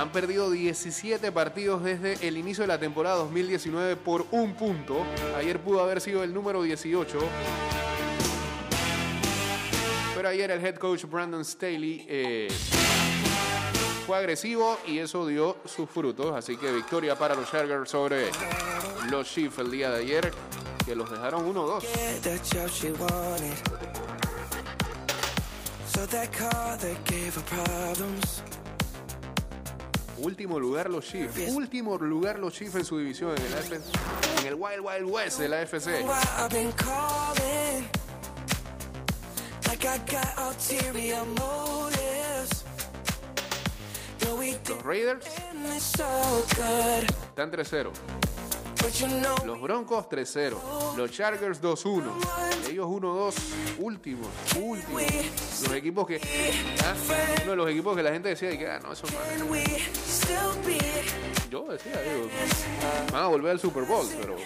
[0.00, 5.04] Han perdido 17 partidos desde el inicio de la temporada 2019 por un punto.
[5.36, 7.18] Ayer pudo haber sido el número 18.
[10.16, 12.48] Pero ayer el head coach Brandon Staley eh,
[14.06, 16.34] fue agresivo y eso dio sus frutos.
[16.34, 18.30] Así que victoria para los Chargers sobre
[19.10, 20.32] los Chiefs el día de ayer,
[20.86, 21.82] que los dejaron 1-2.
[22.22, 23.54] that job she wanted.
[28.24, 28.59] So.
[30.22, 31.54] Último lugar los Chiefs.
[31.54, 33.72] Último lugar los Chiefs en su división en el, AFC
[34.40, 36.02] en el Wild Wild West de la FC.
[36.02, 37.88] Why I've been calling.
[39.66, 42.64] Like I got ulterior motives.
[44.24, 45.24] No, we Los Raiders
[47.30, 47.90] están 3-0.
[48.82, 50.96] But you know, Los Broncos 3-0.
[50.96, 52.12] Los Chargers 2-1.
[52.70, 53.34] Ellos 1-2.
[53.78, 54.28] Últimos.
[54.56, 55.02] Últimos.
[55.62, 56.20] Los equipos que.
[56.84, 56.94] ¿ah?
[57.42, 59.64] Uno de los equipos que la gente decía que, ah, no, eso still be
[61.50, 62.28] Yo decía, digo,
[63.12, 64.36] van a volver al Super Bowl, pero.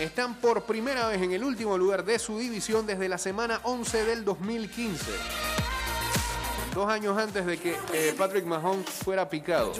[0.00, 4.04] Están por primera vez en el último lugar de su división desde la semana 11
[4.04, 5.10] del 2015.
[6.74, 9.72] Dos años antes de que eh, Patrick Mahomes fuera picado.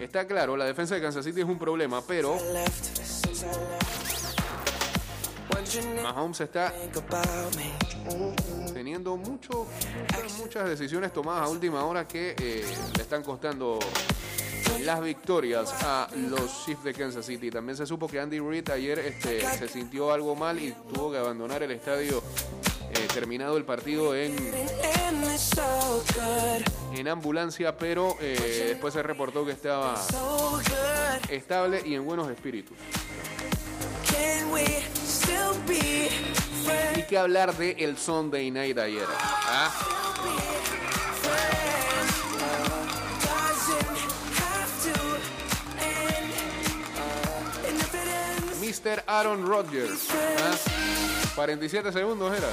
[0.00, 2.36] Está claro, la defensa de Kansas City es un problema, pero
[6.02, 6.74] Mahomes está
[8.72, 9.68] teniendo mucho,
[10.38, 12.64] muchas decisiones tomadas a última hora que eh,
[12.96, 13.78] le están costando
[14.80, 17.50] las victorias a los Chiefs de Kansas City.
[17.50, 21.18] También se supo que Andy Reid ayer este, se sintió algo mal y tuvo que
[21.18, 22.22] abandonar el estadio
[22.94, 24.36] eh, terminado el partido en,
[26.94, 30.00] en ambulancia, pero eh, después se reportó que estaba
[31.28, 32.76] estable y en buenos espíritus.
[36.96, 39.06] Y que hablar de el Sunday Night ayer.
[39.10, 39.70] ¿ah?
[48.60, 49.04] Mr.
[49.06, 50.08] Aaron Rodgers.
[50.12, 50.56] ¿ah?
[51.34, 52.48] 47 segundos era.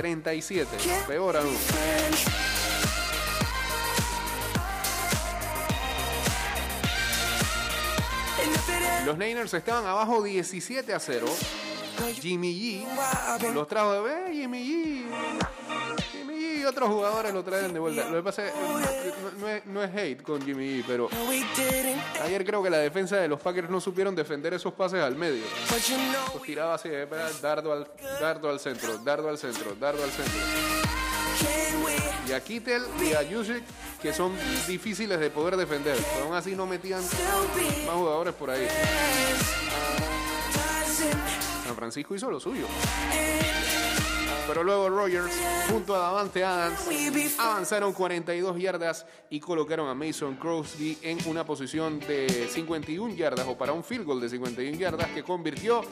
[0.00, 0.78] 37.
[1.06, 1.54] Peor aún.
[9.04, 11.26] Los Niners estaban abajo 17 a 0.
[12.18, 14.99] Jimmy G los trajo de ver, Jimmy G.
[16.70, 18.08] Otros jugadores lo traen de vuelta.
[18.08, 18.78] Lo que pasa es, no,
[19.40, 21.08] no es, no es hate con Jimmy G, pero
[22.22, 25.42] ayer creo que la defensa de los Packers no supieron defender esos pases al medio.
[26.32, 27.08] Los tiraba así, eh,
[27.42, 27.90] dardo al,
[28.20, 30.40] dardo al centro, dardo al centro, dardo al centro.
[32.28, 33.64] Y a Kittel y a Jusic,
[34.00, 34.32] que son
[34.68, 35.98] difíciles de poder defender.
[36.14, 38.68] Pero aún así no metían más jugadores por ahí.
[41.66, 42.66] San Francisco hizo lo suyo.
[44.52, 45.32] Pero luego Rogers,
[45.68, 46.80] junto a Davante Adams,
[47.38, 53.56] avanzaron 42 yardas y colocaron a Mason Crosby en una posición de 51 yardas o
[53.56, 55.82] para un field goal de 51 yardas que convirtió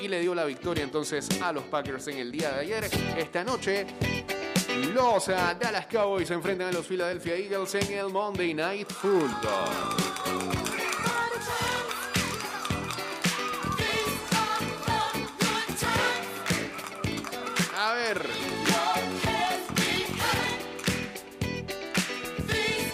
[0.00, 2.88] y le dio la victoria entonces a los Packers en el día de ayer.
[3.18, 3.86] Esta noche
[4.94, 10.67] los ah, Dallas Cowboys se enfrentan a los Philadelphia Eagles en el Monday Night Football.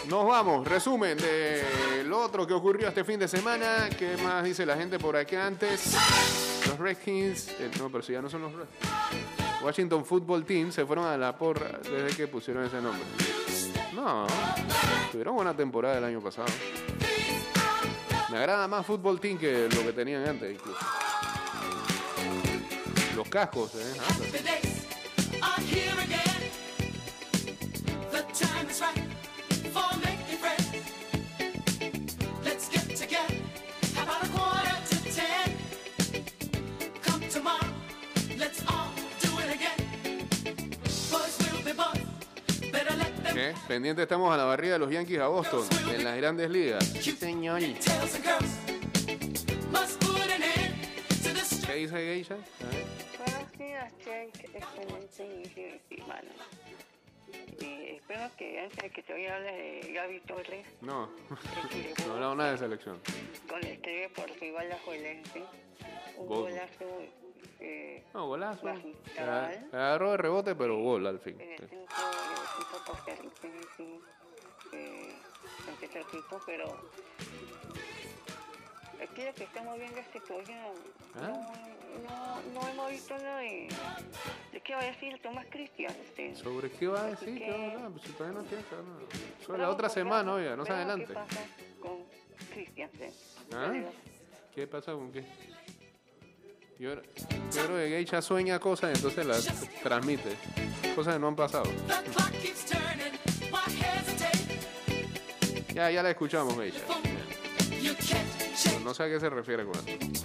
[0.08, 0.66] Nos vamos.
[0.66, 3.88] Resumen de lo otro que ocurrió este fin de semana.
[3.98, 5.96] ¿Qué más dice la gente por acá antes?
[6.68, 7.48] Los Redskins.
[7.60, 8.92] eh, no, pero si ya no son los Redskins.
[9.62, 13.04] Washington Football Team se fueron a la porra desde que pusieron ese nombre.
[13.94, 14.26] No,
[15.10, 16.48] tuvieron buena temporada el año pasado.
[18.30, 20.78] Me agrada más Football Team que lo que tenían antes incluso.
[23.16, 23.96] Los cascos, eh.
[24.00, 24.73] ah,
[25.64, 26.42] The days are here again.
[28.10, 29.08] The time is right
[29.72, 30.66] for making friends.
[32.44, 33.34] Let's get together.
[33.94, 35.56] How about a quarter to ten?
[37.02, 37.68] Come tomorrow.
[38.38, 38.90] Let's all
[39.20, 39.78] do it again.
[41.10, 42.06] Boys will be boys.
[42.70, 43.54] Better let them ¿Qué?
[43.66, 46.84] Pendiente estamos a la barrida de los Yankees a Boston en las grandes ligas.
[46.84, 47.60] Señor.
[51.66, 52.34] ¿Qué dice Geisha?
[52.34, 52.73] A
[54.04, 54.48] Jake.
[54.54, 56.30] Excelente inicio de semana.
[57.60, 61.36] Y espero que antes de que te vaya a hablar de Gaby Torres, No, no
[62.06, 63.00] he hablado nada de selección.
[63.48, 65.42] con el TV Portugal Alajuelense,
[66.16, 66.50] un Gol.
[66.50, 67.02] golazo
[67.60, 68.64] eh, No, golazo.
[68.66, 71.40] magistral Agarró de rebote, pero gol al fin.
[71.40, 74.00] en el equipo costarricense
[74.72, 75.14] eh,
[75.68, 76.66] ante su equipo, pero
[79.02, 80.68] aquí lo que estamos viendo este programa
[81.16, 81.28] ¿Ah?
[81.28, 81.83] no,
[82.54, 83.68] no hemos visto nada de,
[84.52, 85.92] de qué va a decir Tomás Cristian.
[86.04, 86.34] Este.
[86.36, 87.34] ¿Sobre qué va a decir?
[87.38, 87.90] que- ¿Qué va a hablar?
[87.92, 88.96] Pues todavía no tiene que hablar.
[89.44, 91.06] Sobre la otra semana, oiga, no se adelante.
[91.06, 91.40] ¿Qué pasa
[91.80, 92.04] con
[92.52, 93.12] Christiansen?
[93.52, 93.72] ¿Ah?
[94.54, 95.24] ¿Qué pasa con qué?
[96.78, 97.00] Yo, yo
[97.66, 99.44] creo que Geisha sueña cosas, entonces las
[99.82, 100.36] transmite.
[100.94, 101.64] Cosas que no han pasado.
[101.64, 103.12] The clock keeps turning.
[103.50, 105.72] Why hesitate?
[105.72, 106.80] Ya, ya la escuchamos, Geisha.
[108.82, 110.24] No sé a qué se refiere con eso.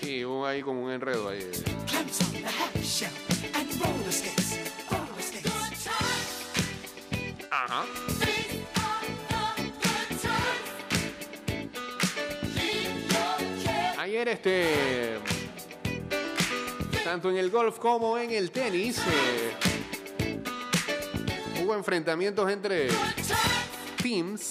[0.00, 1.48] Sí, hubo ahí como un enredo ahí.
[7.50, 7.84] Ajá.
[13.98, 15.18] Ayer este
[17.04, 19.69] tanto en el golf como en el tenis eh,
[21.74, 22.88] enfrentamientos entre
[24.02, 24.50] teams.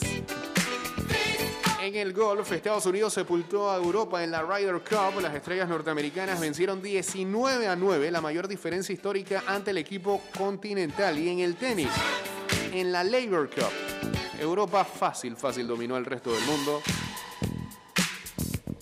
[1.82, 5.22] En el golf, Estados Unidos sepultó a Europa en la Ryder Cup.
[5.22, 11.18] Las estrellas norteamericanas vencieron 19 a 9, la mayor diferencia histórica ante el equipo continental.
[11.18, 11.90] Y en el tenis,
[12.74, 13.72] en la Labor Cup,
[14.40, 16.82] Europa fácil, fácil dominó al resto del mundo.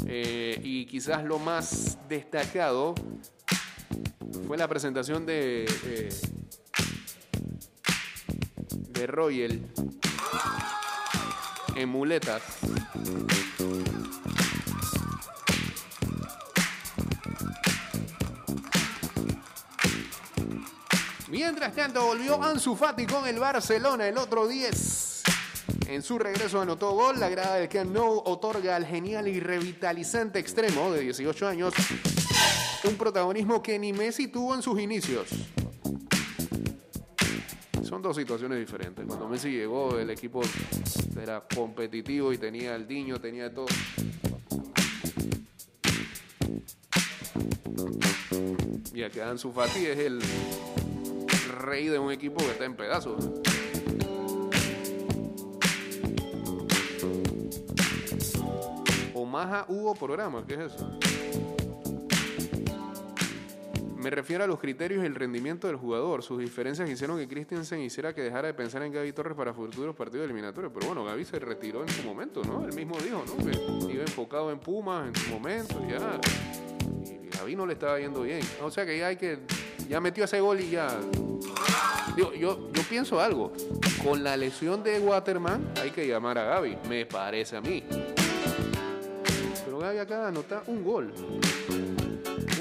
[0.05, 2.95] Eh, y quizás lo más destacado
[4.47, 6.09] fue la presentación de, de,
[8.97, 9.61] de Royal
[11.75, 12.41] en muletas.
[21.29, 25.23] Mientras tanto, volvió Ansu Fati con el Barcelona el otro 10.
[25.87, 27.19] En su regreso anotó gol.
[27.19, 31.73] La grada del Camp Nou otorga al genial y revitalizante extremo de 18 años
[32.83, 35.27] un protagonismo que ni Messi tuvo en sus inicios
[37.97, 39.03] son dos situaciones diferentes.
[39.07, 40.41] Cuando Messi llegó, el equipo
[41.19, 43.65] era competitivo y tenía el niño, tenía todo.
[48.93, 50.21] Y aquí Ansu Fati es el
[51.59, 53.31] rey de un equipo que está en pedazos.
[59.15, 60.99] Omaha hubo programa, ¿qué es eso?
[64.07, 66.23] Me refiero a los criterios y el rendimiento del jugador.
[66.23, 69.93] Sus diferencias hicieron que Christensen hiciera que dejara de pensar en Gaby Torres para futuros
[69.97, 70.71] partidos eliminatorios.
[70.73, 72.65] Pero bueno, Gaby se retiró en su momento, ¿no?
[72.65, 73.85] Él mismo dijo, ¿no?
[73.85, 76.21] Que iba enfocado en Pumas en su momento, ya.
[77.03, 78.39] Y Gaby no le estaba yendo bien.
[78.61, 79.39] O sea que ya hay que.
[79.89, 80.87] Ya metió ese gol y ya.
[82.15, 83.51] Digo, yo, yo pienso algo.
[84.01, 87.83] Con la lesión de Waterman hay que llamar a Gaby, me parece a mí.
[89.65, 91.13] Pero Gaby acaba de anotar un gol.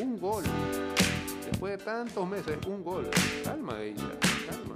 [0.01, 0.43] Un gol.
[1.57, 3.09] Después de tantos meses, un gol.
[3.43, 4.11] Calma ella,
[4.47, 4.75] calma.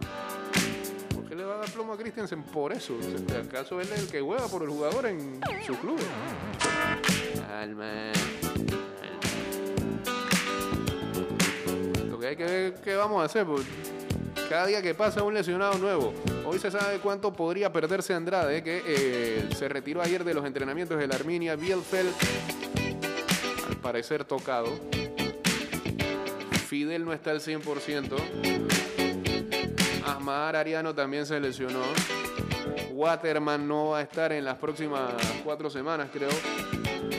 [1.14, 2.96] ¿Por qué le va a dar plomo a Christensen por eso?
[3.38, 6.00] ¿Acaso él es el que juega por el jugador en su club?
[7.46, 8.12] Calma.
[12.08, 13.66] Lo que hay que ver qué vamos a hacer, pues
[14.48, 16.14] cada día que pasa un lesionado nuevo.
[16.46, 20.98] Hoy se sabe cuánto podría perderse Andrade, que eh, se retiró ayer de los entrenamientos
[20.98, 22.14] del Arminia Bielfeld,
[23.68, 24.70] al parecer tocado.
[26.70, 28.14] Fidel no está al 100%.
[30.06, 31.82] Asmar Ariano también se lesionó.
[32.92, 35.12] Waterman no va a estar en las próximas
[35.42, 36.30] cuatro semanas, creo.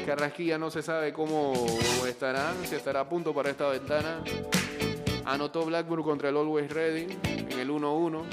[0.05, 1.65] Carrasquilla no se sabe cómo
[2.07, 4.23] estará, si estará a punto para esta ventana.
[5.25, 8.23] Anotó Blackburn contra el Always Ready en el 1-1.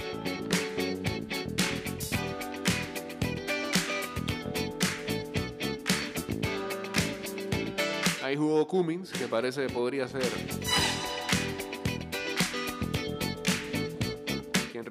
[8.22, 10.22] Ahí jugó Cummins, que parece que podría ser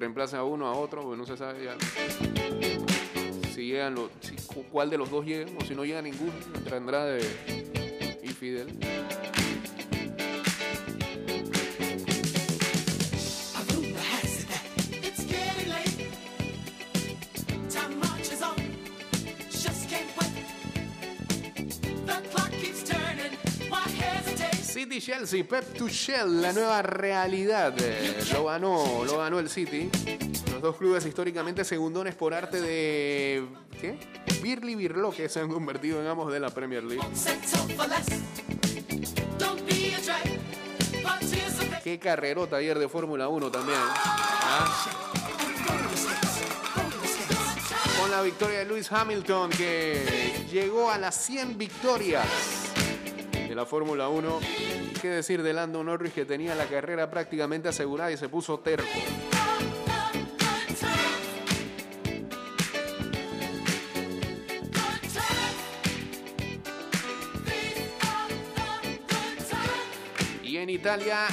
[0.08, 1.76] reemplaza a uno a otro, porque no se sabe ya
[3.54, 6.32] si llegan los, si- cu- cuál de los dos llegan, o si no llega ninguno,
[6.54, 7.20] entre Andrade
[8.22, 8.68] y Fidel.
[24.88, 27.74] City Chelsea, Pep Tuchel, la nueva realidad.
[28.32, 29.90] Lo ganó, lo ganó el City.
[30.50, 33.46] Los dos clubes históricamente segundones por arte de
[33.78, 33.98] ¿qué?
[34.42, 37.06] Birli Birlo que se han convertido en amos de la Premier League.
[41.84, 43.78] Qué carrerota ayer de Fórmula 1 también.
[43.78, 44.88] ¿ah?
[48.00, 52.24] Con la victoria de Lewis Hamilton que llegó a las 100 victorias
[53.58, 54.38] la Fórmula 1.
[55.02, 58.86] ¿Qué decir de Lando Norris que tenía la carrera prácticamente asegurada y se puso terco?
[70.44, 71.26] Y en Italia,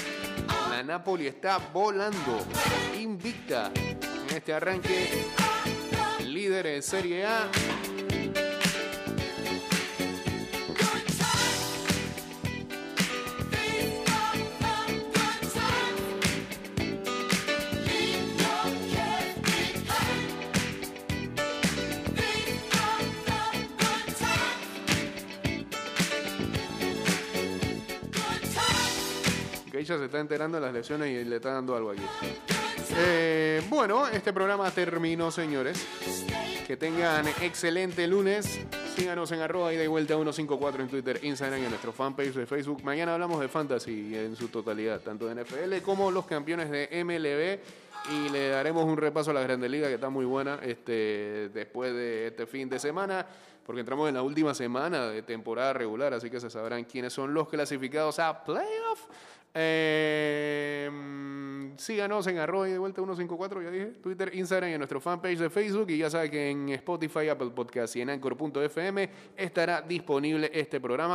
[0.72, 2.40] la Napoli está volando,
[3.00, 5.10] invicta en este arranque,
[6.24, 7.52] líder en Serie A.
[29.86, 32.02] Se está enterando de las lesiones y le está dando algo aquí.
[32.98, 35.86] Eh, bueno, este programa terminó, señores.
[36.66, 38.62] Que tengan excelente lunes.
[38.96, 42.46] Síganos en arroba y de vuelta 154 en Twitter, Instagram y en nuestro fanpage de
[42.48, 42.84] Facebook.
[42.84, 47.86] Mañana hablamos de fantasy en su totalidad, tanto de NFL como los campeones de MLB.
[48.12, 51.94] Y le daremos un repaso a la Grande Liga que está muy buena este, después
[51.94, 53.26] de este fin de semana,
[53.66, 57.34] porque entramos en la última semana de temporada regular, así que se sabrán quiénes son
[57.34, 59.08] los clasificados a playoff.
[59.56, 65.38] Mm, síganos en arroba de vuelta 154, ya dije, Twitter, Instagram y en nuestro fanpage
[65.38, 65.90] de Facebook.
[65.90, 71.14] Y ya saben que en Spotify, Apple Podcast y en Anchor.fm estará disponible este programa.